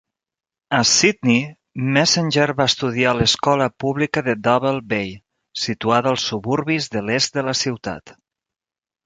A 0.75 0.77
Sydney, 0.91 1.41
Messenger 1.97 2.47
va 2.61 2.67
estudiar 2.73 3.11
a 3.11 3.17
l'escola 3.17 3.67
pública 3.85 4.25
de 4.29 4.35
Double 4.49 4.81
Bay, 4.95 5.13
situada 5.67 6.13
als 6.15 6.27
suburbis 6.33 6.91
de 6.97 7.05
l'est 7.11 7.39
de 7.39 7.47
la 7.51 7.57
ciutat. 7.63 8.17